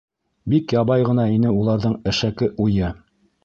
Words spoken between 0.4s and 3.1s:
Бик ябай ғына ине уларҙың әшәке уйы.